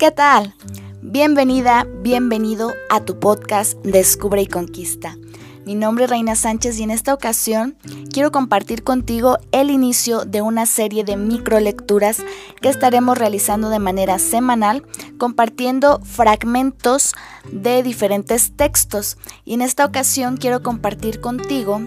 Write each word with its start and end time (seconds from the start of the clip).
¿Qué 0.00 0.10
tal? 0.10 0.54
Bienvenida, 1.02 1.86
bienvenido 2.00 2.72
a 2.88 3.04
tu 3.04 3.20
podcast 3.20 3.74
Descubre 3.84 4.40
y 4.40 4.46
Conquista. 4.46 5.18
Mi 5.66 5.74
nombre 5.74 6.04
es 6.04 6.10
Reina 6.10 6.36
Sánchez 6.36 6.78
y 6.78 6.84
en 6.84 6.90
esta 6.90 7.12
ocasión 7.12 7.76
quiero 8.10 8.32
compartir 8.32 8.82
contigo 8.82 9.36
el 9.52 9.68
inicio 9.68 10.24
de 10.24 10.40
una 10.40 10.64
serie 10.64 11.04
de 11.04 11.18
microlecturas 11.18 12.22
que 12.62 12.70
estaremos 12.70 13.18
realizando 13.18 13.68
de 13.68 13.78
manera 13.78 14.18
semanal, 14.18 14.86
compartiendo 15.18 16.00
fragmentos 16.02 17.14
de 17.52 17.82
diferentes 17.82 18.56
textos. 18.56 19.18
Y 19.44 19.52
en 19.52 19.60
esta 19.60 19.84
ocasión 19.84 20.38
quiero 20.38 20.62
compartir 20.62 21.20
contigo 21.20 21.78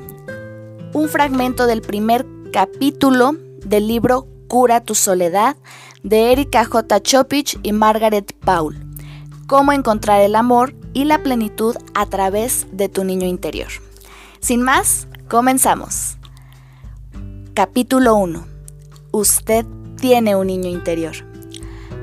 un 0.93 1.09
fragmento 1.09 1.66
del 1.66 1.81
primer 1.81 2.27
capítulo 2.52 3.31
del 3.66 3.88
libro 3.88 4.27
Cura 4.48 4.81
tu 4.81 4.94
soledad 4.94 5.58
de 6.03 6.31
Erika 6.31 6.66
J. 6.66 7.02
Chopich 7.02 7.57
y 7.63 7.71
Margaret 7.71 8.35
Paul. 8.45 8.77
Cómo 9.48 9.71
encontrar 9.71 10.21
el 10.21 10.35
amor 10.35 10.75
y 10.94 11.05
la 11.05 11.23
plenitud 11.23 11.75
a 11.94 12.05
través 12.05 12.67
de 12.71 12.89
tu 12.89 13.03
niño 13.03 13.27
interior. 13.27 13.70
Sin 14.39 14.61
más, 14.61 15.08
comenzamos. 15.30 16.17
Capítulo 17.53 18.16
1. 18.16 18.45
Usted 19.11 19.66
tiene 19.97 20.35
un 20.35 20.47
niño 20.47 20.70
interior. 20.70 21.16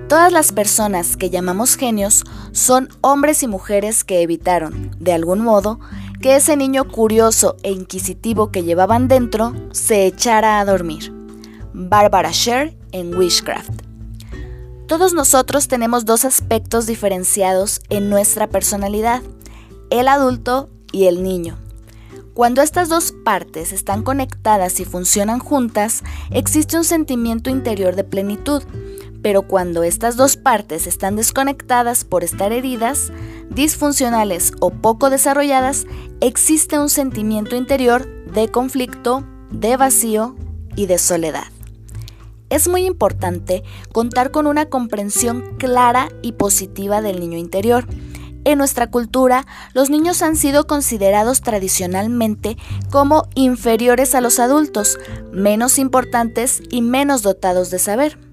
Todas 0.08 0.32
las 0.32 0.50
personas 0.50 1.16
que 1.16 1.30
llamamos 1.30 1.76
genios 1.76 2.24
son 2.52 2.88
hombres 3.00 3.42
y 3.42 3.46
mujeres 3.46 4.02
que 4.02 4.22
evitaron, 4.22 4.90
de 4.98 5.12
algún 5.12 5.40
modo, 5.40 5.78
que 6.20 6.36
ese 6.36 6.56
niño 6.56 6.88
curioso 6.88 7.56
e 7.62 7.70
inquisitivo 7.70 8.50
que 8.50 8.64
llevaban 8.64 9.06
dentro 9.06 9.54
se 9.72 10.06
echara 10.06 10.58
a 10.58 10.64
dormir. 10.64 11.12
Barbara 11.72 12.30
Sher 12.32 12.76
en 12.92 13.14
Wishcraft. 13.16 13.79
Todos 14.90 15.14
nosotros 15.14 15.68
tenemos 15.68 16.04
dos 16.04 16.24
aspectos 16.24 16.84
diferenciados 16.84 17.80
en 17.90 18.10
nuestra 18.10 18.48
personalidad, 18.48 19.22
el 19.88 20.08
adulto 20.08 20.68
y 20.90 21.04
el 21.04 21.22
niño. 21.22 21.56
Cuando 22.34 22.60
estas 22.60 22.88
dos 22.88 23.12
partes 23.12 23.72
están 23.72 24.02
conectadas 24.02 24.80
y 24.80 24.84
funcionan 24.84 25.38
juntas, 25.38 26.02
existe 26.32 26.76
un 26.76 26.82
sentimiento 26.82 27.50
interior 27.50 27.94
de 27.94 28.02
plenitud, 28.02 28.64
pero 29.22 29.42
cuando 29.42 29.84
estas 29.84 30.16
dos 30.16 30.36
partes 30.36 30.88
están 30.88 31.14
desconectadas 31.14 32.02
por 32.02 32.24
estar 32.24 32.52
heridas, 32.52 33.12
disfuncionales 33.48 34.54
o 34.58 34.70
poco 34.70 35.08
desarrolladas, 35.08 35.86
existe 36.20 36.80
un 36.80 36.88
sentimiento 36.88 37.54
interior 37.54 38.08
de 38.24 38.48
conflicto, 38.48 39.22
de 39.52 39.76
vacío 39.76 40.34
y 40.74 40.86
de 40.86 40.98
soledad 40.98 41.44
es 42.50 42.68
muy 42.68 42.84
importante 42.84 43.62
contar 43.92 44.30
con 44.30 44.46
una 44.46 44.66
comprensión 44.66 45.56
clara 45.56 46.08
y 46.20 46.32
positiva 46.32 47.00
del 47.00 47.20
niño 47.20 47.38
interior. 47.38 47.86
En 48.44 48.58
nuestra 48.58 48.90
cultura, 48.90 49.46
los 49.74 49.90
niños 49.90 50.22
han 50.22 50.36
sido 50.36 50.66
considerados 50.66 51.42
tradicionalmente 51.42 52.56
como 52.90 53.28
inferiores 53.34 54.14
a 54.14 54.20
los 54.20 54.38
adultos, 54.38 54.98
menos 55.32 55.78
importantes 55.78 56.62
y 56.70 56.82
menos 56.82 57.22
dotados 57.22 57.70
de 57.70 57.78
saber. 57.78 58.29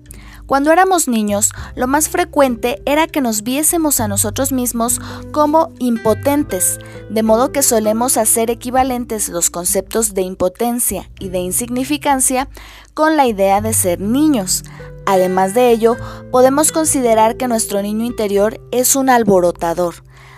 Cuando 0.48 0.72
éramos 0.72 1.09
niños, 1.09 1.52
lo 1.76 1.88
más 1.88 2.08
frecuente 2.08 2.81
era 2.86 3.08
que 3.08 3.20
nos 3.20 3.44
viésemos 3.44 4.00
a 4.00 4.08
nosotros 4.08 4.54
mismos 4.54 5.02
como 5.34 5.73
impotentes, 5.78 6.80
de 7.09 7.22
modo 7.22 7.52
que 7.52 7.62
solemos 7.62 8.16
hacer 8.16 8.50
equivalentes 8.50 9.28
los 9.28 9.50
conceptos 9.50 10.14
de 10.14 10.22
impotencia 10.22 11.12
y 11.20 11.28
de 11.28 11.39
insignificancia 11.39 12.48
con 12.94 13.17
la 13.17 13.28
idea 13.28 13.59
de 13.59 13.73
ser 13.73 14.00
niños. 14.00 14.64
Además 15.06 15.54
de 15.54 15.70
ello, 15.70 15.98
podemos 16.31 16.72
considerar 16.72 17.36
que 17.36 17.50
nuestro 17.50 17.82
niño 17.82 18.05
interior 18.05 18.61
es 18.71 18.95
un 18.95 19.10
alborotador, 19.10 19.95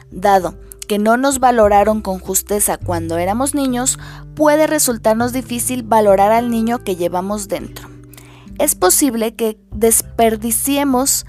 dado 0.10 0.58
que 0.88 0.98
no 0.98 1.18
nos 1.18 1.38
valoraron 1.38 2.02
con 2.02 2.18
justeza 2.18 2.78
cuando 2.78 3.20
éramos 3.20 3.54
niños, 3.54 4.00
puede 4.34 4.66
resultarnos 4.66 5.34
difícil 5.34 5.84
valorar 5.84 6.32
al 6.32 6.50
niño 6.50 6.84
que 6.84 6.96
llevamos 6.96 7.48
dentro 7.48 7.89
es 8.60 8.76
posible 8.76 9.34
que 9.34 9.58
desperdiciemos 9.72 11.26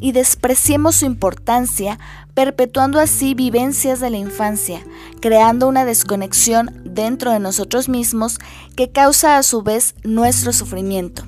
y 0.00 0.12
despreciemos 0.12 0.96
su 0.96 1.06
importancia, 1.06 1.98
perpetuando 2.34 3.00
así 3.00 3.34
vivencias 3.34 4.00
de 4.00 4.10
la 4.10 4.18
infancia, 4.18 4.84
creando 5.20 5.66
una 5.66 5.84
desconexión 5.84 6.82
dentro 6.84 7.32
de 7.32 7.40
nosotros 7.40 7.88
mismos 7.88 8.38
que 8.76 8.90
causa 8.90 9.38
a 9.38 9.42
su 9.42 9.62
vez 9.62 9.94
nuestro 10.04 10.52
sufrimiento. 10.52 11.24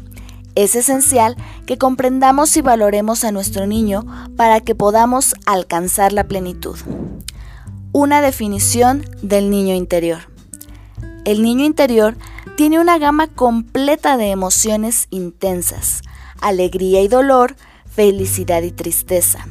Es 0.54 0.74
esencial 0.74 1.36
que 1.64 1.78
comprendamos 1.78 2.56
y 2.56 2.60
valoremos 2.60 3.24
a 3.24 3.32
nuestro 3.32 3.66
niño 3.66 4.04
para 4.36 4.60
que 4.60 4.74
podamos 4.74 5.34
alcanzar 5.46 6.12
la 6.12 6.24
plenitud. 6.24 6.76
Una 7.92 8.20
definición 8.20 9.04
del 9.22 9.48
niño 9.48 9.74
interior. 9.74 10.35
El 11.26 11.42
niño 11.42 11.64
interior 11.64 12.16
tiene 12.56 12.78
una 12.78 12.98
gama 12.98 13.26
completa 13.26 14.16
de 14.16 14.30
emociones 14.30 15.08
intensas, 15.10 16.02
alegría 16.40 17.02
y 17.02 17.08
dolor, 17.08 17.56
felicidad 17.84 18.62
y 18.62 18.70
tristeza. 18.70 19.44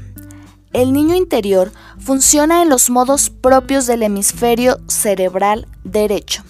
El 0.72 0.94
niño 0.94 1.16
interior 1.16 1.74
funciona 2.00 2.62
en 2.62 2.69
los 2.69 2.90
modos 2.90 3.30
propios 3.30 3.88
del 3.88 4.03
hemisferio 4.03 4.80
cerebral 4.88 5.68
derecho, 5.84 6.44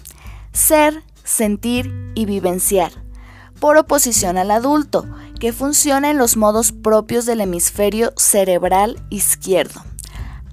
ser, 0.54 1.02
sentir 1.24 1.92
y 2.14 2.28
vivenciar, 2.28 2.92
por 3.60 3.78
oposición 3.78 4.38
al 4.38 4.52
adulto, 4.52 5.08
que 5.40 5.54
funciona 5.54 6.12
en 6.12 6.20
los 6.20 6.38
modos 6.38 6.72
propios 6.72 7.26
del 7.26 7.42
hemisferio 7.42 8.14
cerebral 8.16 9.04
izquierdo, 9.10 9.82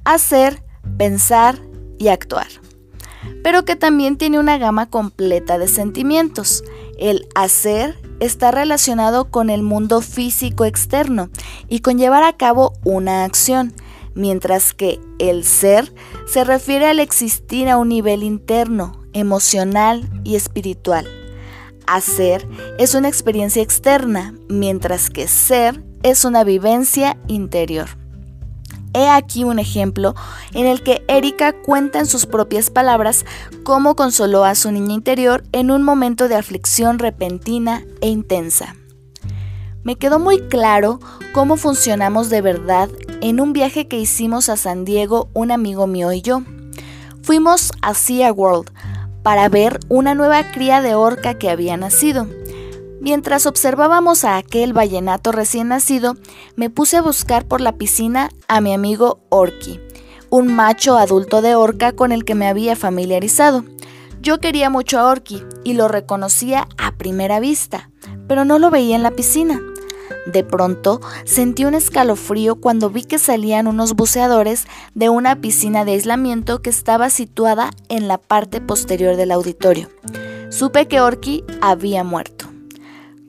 hacer, 0.05 0.65
pensar 0.97 1.59
y 1.99 2.09
actuar 2.09 2.49
pero 3.43 3.65
que 3.65 3.77
también 3.77 4.16
tiene 4.16 4.38
una 4.38 4.59
gama 4.59 4.88
completa 4.88 5.59
de 5.59 5.69
sentimientos. 5.69 6.65
El 6.99 7.27
hacer 7.34 7.99
está 8.21 8.50
relacionado 8.50 9.31
con 9.31 9.50
el 9.50 9.62
mundo 9.62 10.00
físico 10.00 10.65
externo 10.65 11.31
y 11.69 11.81
con 11.81 11.99
llevar 11.99 12.22
a 12.22 12.37
cabo 12.37 12.75
una 12.84 13.25
acción, 13.25 13.75
mientras 14.15 14.72
que 14.72 15.00
el 15.19 15.44
ser 15.44 15.93
se 16.27 16.44
refiere 16.44 16.87
al 16.87 17.00
existir 17.00 17.69
a 17.69 17.78
un 17.78 17.88
nivel 17.88 18.22
interno, 18.22 19.00
emocional 19.12 20.09
y 20.25 20.37
espiritual. 20.37 21.06
Hacer 21.87 22.47
es 22.78 22.94
una 22.94 23.09
experiencia 23.09 23.62
externa, 23.62 24.34
mientras 24.49 25.11
que 25.11 25.27
ser 25.27 25.82
es 26.03 26.25
una 26.25 26.44
vivencia 26.44 27.19
interior. 27.27 28.01
He 28.94 29.08
aquí 29.08 29.44
un 29.44 29.58
ejemplo 29.58 30.14
en 30.53 30.66
el 30.66 30.82
que 30.82 31.04
Erika 31.08 31.53
cuenta 31.53 31.98
en 31.98 32.06
sus 32.06 32.26
propias 32.26 32.70
palabras 32.70 33.25
cómo 33.64 33.97
consoló 33.97 34.44
a 34.44 34.54
su 34.54 34.70
niña 34.70 34.94
interior 34.94 35.44
en 35.53 35.70
un 35.70 35.82
momento 35.82 36.28
de 36.28 36.36
aflicción 36.36 36.98
repentina 36.98 37.84
e 38.00 38.08
intensa. 38.08 38.76
Me 39.82 39.97
quedó 39.97 40.19
muy 40.19 40.41
claro 40.48 41.00
cómo 41.32 41.56
funcionamos 41.56 42.31
de 42.31 42.41
verdad 42.41 42.88
en 43.20 43.41
un 43.41 43.52
viaje 43.52 43.88
que 43.88 43.98
hicimos 43.98 44.48
a 44.48 44.56
San 44.56 44.84
Diego 44.84 45.28
un 45.32 45.50
amigo 45.50 45.86
mío 45.86 46.12
y 46.12 46.22
yo. 46.22 46.42
Fuimos 47.22 47.72
a 47.82 47.94
Sea 47.94 48.32
World 48.32 48.70
para 49.22 49.48
ver 49.48 49.81
una 49.88 50.14
nueva 50.14 50.50
cría 50.52 50.82
de 50.82 50.94
orca 50.94 51.34
que 51.34 51.50
había 51.50 51.76
nacido. 51.76 52.26
Mientras 53.02 53.46
observábamos 53.46 54.24
a 54.24 54.36
aquel 54.36 54.72
vallenato 54.72 55.32
recién 55.32 55.66
nacido, 55.66 56.14
me 56.54 56.70
puse 56.70 56.98
a 56.98 57.02
buscar 57.02 57.48
por 57.48 57.60
la 57.60 57.72
piscina 57.72 58.30
a 58.46 58.60
mi 58.60 58.72
amigo 58.72 59.18
Orki, 59.28 59.80
un 60.30 60.54
macho 60.54 60.96
adulto 60.96 61.42
de 61.42 61.56
orca 61.56 61.90
con 61.90 62.12
el 62.12 62.24
que 62.24 62.36
me 62.36 62.46
había 62.46 62.76
familiarizado. 62.76 63.64
Yo 64.20 64.38
quería 64.38 64.70
mucho 64.70 65.00
a 65.00 65.08
Orki 65.08 65.43
y 65.64 65.72
lo 65.72 65.88
reconocía 65.88 66.69
a 66.78 66.93
primera 66.93 67.40
vista, 67.40 67.90
pero 68.28 68.44
no 68.44 68.60
lo 68.60 68.70
veía 68.70 68.94
en 68.94 69.02
la 69.02 69.10
piscina. 69.10 69.60
De 70.26 70.44
pronto 70.44 71.00
sentí 71.25 71.64
un 71.64 71.75
escalofrío 71.75 72.60
cuando 72.60 72.88
vi 72.88 73.02
que 73.02 73.19
salían 73.19 73.66
unos 73.66 73.94
buceadores 73.94 74.66
de 74.94 75.08
una 75.08 75.40
piscina 75.40 75.84
de 75.84 75.94
aislamiento 75.94 76.62
que 76.62 76.70
estaba 76.70 77.10
situada 77.10 77.70
en 77.88 78.06
la 78.06 78.19
parte 78.19 78.60
posterior 78.60 79.16
del 79.16 79.32
auditorio. 79.32 79.88
Supe 80.50 80.87
que 80.87 81.00
Orki 81.00 81.43
había 81.60 82.05
muerto. 82.05 82.42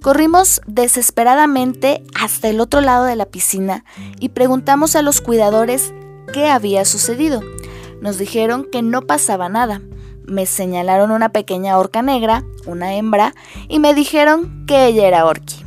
Corrimos 0.03 0.59
desesperadamente 0.67 2.03
hasta 2.13 2.49
el 2.49 2.59
otro 2.59 2.81
lado 2.81 3.05
de 3.05 3.15
la 3.15 3.25
piscina 3.25 3.85
y 4.19 4.29
preguntamos 4.29 4.97
a 4.97 5.01
los 5.01 5.21
cuidadores 5.21 5.93
qué 6.33 6.49
había 6.49 6.83
sucedido. 6.83 7.39
Nos 8.01 8.17
dijeron 8.17 8.67
que 8.69 8.81
no 8.81 9.03
pasaba 9.03 9.47
nada. 9.47 9.81
Me 10.25 10.45
señalaron 10.45 11.11
una 11.11 11.29
pequeña 11.29 11.77
orca 11.77 12.01
negra, 12.01 12.43
una 12.65 12.95
hembra, 12.95 13.33
y 13.69 13.79
me 13.79 13.93
dijeron 13.93 14.65
que 14.67 14.87
ella 14.87 15.07
era 15.07 15.25
Orki. 15.25 15.63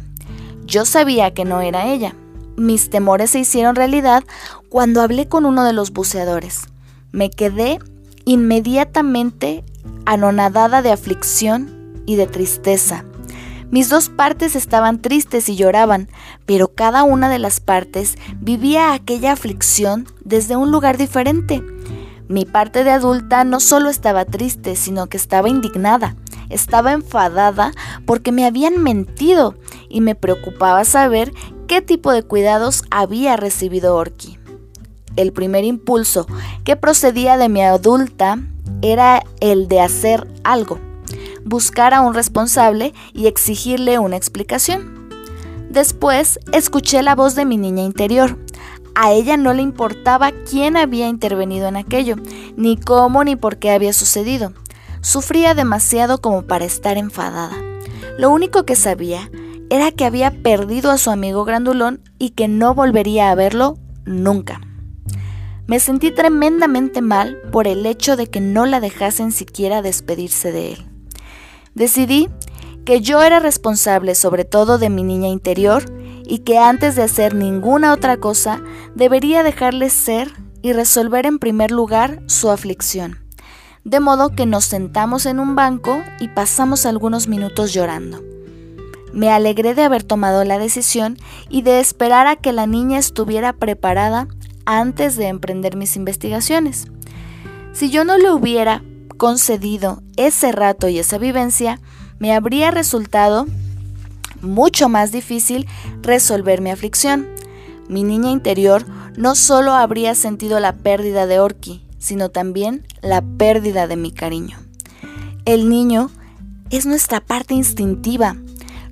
Yo 0.67 0.85
sabía 0.85 1.33
que 1.33 1.47
no 1.47 1.63
era 1.63 1.87
ella. 1.87 2.15
Mis 2.59 2.91
temores 2.91 3.31
se 3.31 3.39
hicieron 3.39 3.75
realidad 3.75 4.23
cuando 4.69 5.01
hablé 5.01 5.29
con 5.29 5.47
uno 5.47 5.65
de 5.65 5.73
los 5.73 5.95
buceadores. 5.95 6.67
Me 7.11 7.31
quedé 7.31 7.79
inmediatamente 8.27 9.65
anonadada 10.05 10.83
de 10.83 10.93
aflicción 10.93 12.03
y 12.05 12.17
de 12.17 12.27
tristeza 12.27 13.07
Mis 13.71 13.89
dos 13.89 14.09
partes 14.09 14.55
estaban 14.55 15.03
tristes 15.03 15.49
y 15.49 15.57
lloraban, 15.57 16.09
pero 16.47 16.69
cada 16.69 17.03
una 17.03 17.29
de 17.29 17.41
las 17.41 17.59
partes 17.59 18.17
vivía 18.41 18.93
aquella 18.93 19.33
aflicción 19.33 20.07
desde 20.25 20.57
un 20.57 20.71
lugar 20.71 20.99
diferente. 20.99 21.63
Mi 22.29 22.45
parte 22.45 22.85
de 22.85 22.91
adulta 22.91 23.43
no 23.43 23.59
solo 23.59 23.89
estaba 23.91 24.25
triste, 24.25 24.77
sino 24.77 25.09
que 25.09 25.17
estaba 25.17 25.49
indignada. 25.49 26.15
Estaba 26.49 26.93
enfadada 26.93 27.73
porque 28.05 28.31
me 28.31 28.47
habían 28.47 28.83
mentido 28.83 29.57
y 29.89 30.01
me 30.01 30.15
preocupaba 30.15 30.85
saber 30.85 31.33
qué 31.67 31.83
tipo 31.83 32.13
de 32.13 32.23
cuidados 32.23 32.85
había 32.93 33.37
recibido 33.37 33.97
Orki. 33.97 34.39
El 35.17 35.33
primer 35.33 35.65
impulso 35.65 36.27
que 36.63 36.77
procedía 36.77 37.37
de 37.37 37.49
mi 37.49 37.63
adulta 37.63 38.39
era 38.81 39.25
el 39.41 39.67
de 39.67 39.81
hacer 39.81 40.29
algo 40.45 40.79
buscar 41.47 41.95
a 41.95 42.03
un 42.03 42.13
responsable 42.13 42.93
y 43.15 43.29
exigirle 43.29 43.99
una 43.99 44.17
explicación. 44.17 45.09
Después 45.71 46.39
escuché 46.53 47.03
la 47.03 47.15
voz 47.15 47.35
de 47.35 47.45
mi 47.45 47.57
niña 47.57 47.85
interior. 47.85 48.37
A 48.95 49.13
ella 49.13 49.37
no 49.37 49.55
le 49.55 49.63
importaba 49.63 50.33
quién 50.33 50.77
había 50.77 51.07
intervenido 51.09 51.69
en 51.69 51.77
aquello, 51.77 52.17
ni 52.57 52.77
cómo 52.77 53.25
ni 53.25 53.37
por 53.37 53.59
qué 53.59 53.71
había 53.71 53.93
sucedido. 53.93 54.53
Sufría 55.03 55.55
demasiado 55.55 56.21
como 56.21 56.43
para 56.43 56.65
estar 56.65 56.99
enfadada. 56.99 57.57
Lo 58.19 58.31
único 58.31 58.65
que 58.65 58.75
sabía 58.75 59.31
era 59.71 59.93
que 59.93 60.05
había 60.05 60.31
perdido 60.43 60.91
a 60.91 60.99
su 60.99 61.11
amigo 61.11 61.45
grandulón 61.45 62.01
y 62.19 62.31
que 62.31 62.49
no 62.49 62.75
volvería 62.75 63.31
a 63.31 63.35
verlo 63.35 63.79
nunca. 64.05 64.61
Me 65.67 65.79
sentí 65.79 66.11
tremendamente 66.11 67.03
mal 67.03 67.39
por 67.53 67.69
el 67.69 67.87
hecho 67.87 68.17
de 68.17 68.29
que 68.29 68.41
no 68.41 68.67
la 68.67 68.81
dejasen 68.81 69.31
siquiera 69.31 69.83
despedirse 69.83 70.53
de 70.53 70.73
él. 70.73 70.96
Decidí 71.77 72.31
que 72.87 73.03
yo 73.03 73.23
era 73.23 73.39
responsable 73.39 74.15
sobre 74.15 74.47
todo 74.47 74.79
de 74.79 74.89
mi 74.89 75.03
niña 75.03 75.29
interior 75.29 75.85
y 76.25 76.39
que 76.39 76.57
antes 76.59 76.97
de 76.97 77.03
hacer 77.03 77.35
ninguna 77.35 77.93
otra 77.93 78.17
cosa 78.17 78.63
debería 78.95 79.43
dejarle 79.43 79.91
ser 79.91 80.33
y 80.63 80.73
resolver 80.73 81.27
en 81.27 81.39
primer 81.39 81.71
lugar 81.71 82.23
su 82.27 82.51
aflicción. 82.51 83.19
De 83.85 84.01
modo 84.01 84.31
que 84.31 84.47
nos 84.47 84.65
sentamos 84.65 85.27
en 85.27 85.39
un 85.39 85.55
banco 85.55 86.03
y 86.19 86.29
pasamos 86.29 86.87
algunos 86.87 87.29
minutos 87.29 87.75
llorando. 87.75 88.23
Me 89.13 89.31
alegré 89.31 89.75
de 89.75 89.83
haber 89.83 90.03
tomado 90.03 90.45
la 90.45 90.59
decisión 90.59 91.19
y 91.51 91.61
de 91.61 91.79
esperar 91.79 92.27
a 92.27 92.37
que 92.37 92.53
la 92.53 92.67
niña 92.67 92.99
estuviera 92.99 93.53
preparada 93.53 94.29
antes 94.65 95.17
de 95.17 95.29
emprender 95.29 95.77
mis 95.77 95.95
investigaciones. 95.95 96.87
Si 97.75 97.91
yo 97.91 98.07
no 98.07 98.17
le 98.17 98.31
hubiera 98.31 98.83
concedido 99.19 100.03
ese 100.17 100.53
rato 100.53 100.89
y 100.89 100.99
esa 100.99 101.19
vivencia, 101.19 101.81
me 102.19 102.35
habría 102.35 102.71
resultado 102.71 103.47
mucho 104.41 104.89
más 104.89 105.13
difícil 105.13 105.67
resolver 106.03 106.61
mi 106.61 106.71
aflicción. 106.71 107.27
Mi 107.89 108.03
niña 108.03 108.31
interior 108.31 108.85
no 109.17 109.35
solo 109.35 109.73
habría 109.73 110.15
sentido 110.15 110.61
la 110.61 110.73
pérdida 110.73 111.27
de 111.27 111.41
Orki, 111.41 111.85
sino 111.99 112.31
también 112.31 112.87
la 113.03 113.23
pérdida 113.23 113.87
de 113.87 113.97
mi 113.97 114.13
cariño. 114.13 114.59
El 115.45 115.69
niño 115.69 116.11
es 116.71 116.87
nuestra 116.87 117.21
parte 117.21 117.55
instintiva, 117.55 118.37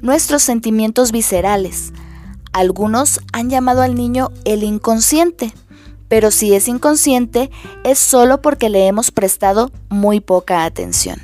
nuestros 0.01 0.43
sentimientos 0.43 1.13
viscerales. 1.13 1.93
Algunos 2.53 3.21
han 3.33 3.51
llamado 3.51 3.83
al 3.83 3.95
niño 3.95 4.31
el 4.45 4.63
inconsciente, 4.63 5.53
pero 6.09 6.31
si 6.31 6.55
es 6.55 6.69
inconsciente 6.69 7.51
es 7.85 7.99
solo 7.99 8.41
porque 8.41 8.69
le 8.69 8.87
hemos 8.87 9.11
prestado 9.11 9.71
muy 9.89 10.21
poca 10.21 10.65
atención. 10.65 11.21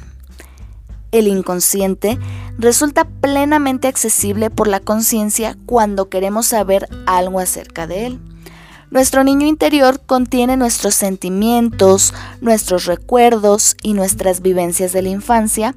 El 1.13 1.27
inconsciente 1.27 2.19
resulta 2.59 3.05
plenamente 3.05 3.89
accesible 3.89 4.49
por 4.51 4.69
la 4.69 4.81
conciencia 4.81 5.57
cuando 5.67 6.09
queremos 6.09 6.47
saber 6.47 6.89
algo 7.07 7.41
acerca 7.41 7.87
de 7.87 8.07
él. 8.07 8.21
Nuestro 8.91 9.23
niño 9.23 9.47
interior 9.47 10.01
contiene 10.01 10.57
nuestros 10.57 10.95
sentimientos, 10.95 12.13
nuestros 12.41 12.87
recuerdos 12.87 13.77
y 13.83 13.95
nuestras 13.95 14.41
vivencias 14.41 14.93
de 14.93 15.03
la 15.03 15.11
infancia 15.11 15.75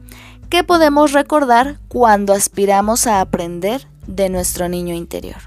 que 0.50 0.64
podemos 0.64 1.14
recordar 1.14 1.80
cuando 1.88 2.34
aspiramos 2.34 3.08
a 3.08 3.22
aprender 3.22 3.88
de 4.08 4.30
nuestro 4.30 4.68
niño 4.70 4.94
interior 4.94 5.38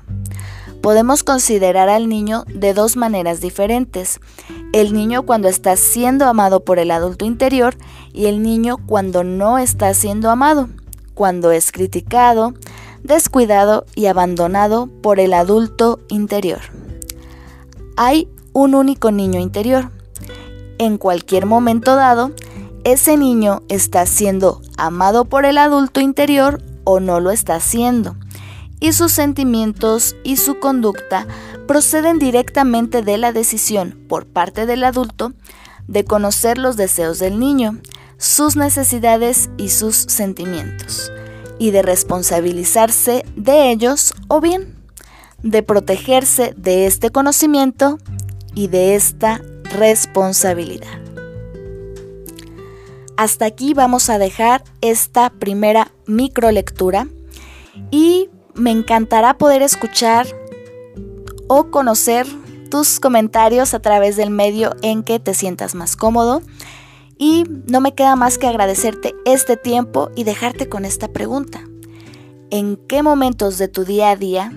podemos 0.87 1.25
considerar 1.25 1.89
al 1.89 2.09
niño 2.09 2.45
de 2.47 2.73
dos 2.73 2.97
maneras 2.97 3.41
diferentes. 3.41 4.21
El 4.73 4.93
niño 4.93 5.25
cuando 5.25 5.49
está 5.49 5.75
siendo 5.75 6.27
amado 6.27 6.61
por 6.61 6.79
el 6.79 6.93
adulto 6.93 7.25
interior 7.25 7.75
y 8.13 8.27
el 8.27 8.41
niño 8.41 8.77
cuando 8.87 9.25
no 9.25 9.59
está 9.59 9.93
siendo 9.95 10.31
amado, 10.31 10.69
cuando 11.13 11.51
es 11.51 11.73
criticado, 11.73 12.55
descuidado 13.03 13.85
y 13.97 14.07
abandonado 14.07 14.87
por 15.03 15.19
el 15.19 15.35
adulto 15.35 15.99
interior. 16.07 16.61
Hay 17.97 18.29
un 18.53 18.77
único 18.77 19.11
niño 19.11 19.41
interior. 19.41 19.91
En 20.79 20.99
cualquier 20.99 21.47
momento 21.47 21.97
dado, 21.97 22.31
ese 22.85 23.17
niño 23.17 23.63
está 23.69 24.07
siendo 24.07 24.61
amado 24.79 25.25
por 25.25 25.47
el 25.47 25.59
adulto 25.59 26.01
interior 26.01 26.63
o 26.85 27.01
no 27.01 27.19
lo 27.19 27.33
está 27.33 27.57
haciendo 27.57 28.15
y 28.81 28.93
sus 28.93 29.13
sentimientos 29.13 30.17
y 30.25 30.37
su 30.37 30.59
conducta 30.59 31.27
proceden 31.67 32.19
directamente 32.19 33.03
de 33.03 33.19
la 33.19 33.33
decisión 33.33 33.99
por 34.09 34.27
parte 34.27 34.67
del 34.67 34.85
adulto 34.85 35.33
de 35.89 36.05
conocer 36.05 36.59
los 36.59 36.77
deseos 36.77 37.19
del 37.19 37.39
niño, 37.39 37.79
sus 38.19 38.57
necesidades 38.57 39.51
y 39.57 39.69
sus 39.69 39.97
sentimientos, 39.97 41.13
y 41.59 41.71
de 41.71 41.83
responsabilizarse 41.83 43.25
de 43.37 43.71
ellos 43.71 44.15
o 44.29 44.41
bien 44.41 44.77
de 45.43 45.63
protegerse 45.63 46.55
de 46.57 46.87
este 46.87 47.11
conocimiento 47.11 47.99
y 48.55 48.69
de 48.69 48.95
esta 48.95 49.41
responsabilidad. 49.65 51.01
Hasta 53.17 53.47
aquí 53.47 53.73
vamos 53.73 54.11
a 54.11 54.19
dejar 54.19 54.65
esta 54.81 55.31
primera 55.31 55.93
microlectura 56.07 57.07
y 57.91 58.29
me 58.57 58.71
encantará 58.71 59.39
poder 59.39 59.63
escuchar 59.63 60.27
o 61.49 61.71
conocer 61.71 62.27
tus 62.71 63.01
comentarios 63.01 63.75
a 63.75 63.81
través 63.81 64.17
del 64.17 64.31
medio 64.31 64.75
en 64.83 65.03
que 65.03 65.21
te 65.21 65.35
sientas 65.35 65.75
más 65.75 65.97
cómodo. 65.97 66.43
Y 67.19 67.45
no 67.67 67.81
me 67.81 67.95
queda 67.95 68.15
más 68.17 68.37
que 68.37 68.47
agradecerte 68.47 69.15
este 69.25 69.57
tiempo 69.57 70.11
y 70.15 70.25
dejarte 70.25 70.69
con 70.69 70.85
esta 70.85 71.09
pregunta. 71.09 71.63
¿En 72.51 72.77
qué 72.77 73.03
momentos 73.03 73.59
de 73.59 73.69
tu 73.69 73.85
día 73.85 74.11
a 74.11 74.17
día 74.17 74.53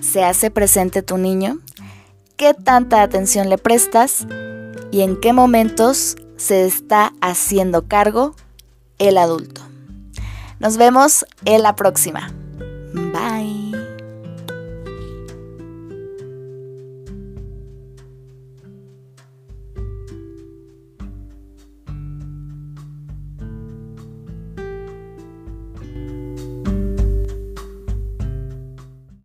se 0.00 0.24
hace 0.24 0.50
presente 0.50 1.02
tu 1.02 1.18
niño? 1.18 1.58
¿Qué 2.36 2.54
tanta 2.54 3.02
atención 3.02 3.50
le 3.50 3.58
prestas? 3.58 4.26
¿Y 4.90 5.02
en 5.02 5.20
qué 5.20 5.32
momentos 5.32 6.16
se 6.36 6.64
está 6.64 7.12
haciendo 7.20 7.88
cargo 7.88 8.34
el 8.98 9.18
adulto? 9.18 9.60
Nos 10.60 10.76
vemos 10.76 11.26
en 11.44 11.62
la 11.62 11.76
próxima. 11.76 12.32
Bye. 13.38 13.67